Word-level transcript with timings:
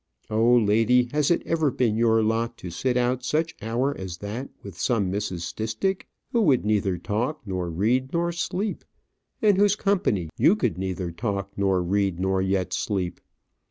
O, 0.31 0.55
lady, 0.55 1.09
has 1.11 1.29
it 1.29 1.43
ever 1.45 1.69
been 1.69 1.95
your 1.95 2.23
lot 2.23 2.57
to 2.57 2.71
sit 2.71 2.97
out 2.97 3.23
such 3.23 3.53
hour 3.61 3.95
as 3.95 4.17
that 4.17 4.49
with 4.63 4.75
some 4.75 5.11
Mrs. 5.11 5.41
Stistick, 5.41 6.07
who 6.31 6.41
would 6.41 6.65
neither 6.65 6.97
talk, 6.97 7.41
nor 7.45 7.69
read, 7.69 8.11
nor 8.11 8.31
sleep; 8.31 8.83
in 9.43 9.57
whose 9.57 9.75
company 9.75 10.31
you 10.39 10.55
could 10.55 10.79
neither 10.79 11.11
talk, 11.11 11.51
nor 11.55 11.83
read, 11.83 12.19
nor 12.19 12.41
yet 12.41 12.73
sleep? 12.73 13.21